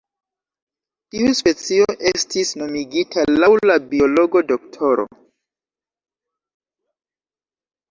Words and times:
Tiu 1.15 1.33
specio 1.39 1.87
estis 2.11 2.53
nomigita 2.63 3.27
laŭ 3.45 3.51
la 3.73 3.77
biologo 3.93 4.43
Dro. 4.97 5.07